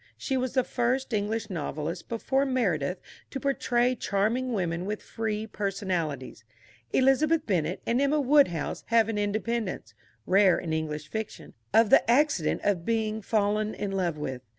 [0.17, 6.43] She was the first English novelist before Meredith to portray charming women with free personalities.
[6.91, 9.93] Elizabeth Bennet and Emma Woodhouse have an independence
[10.25, 14.41] (rare in English fiction) of the accident of being fallen in love with.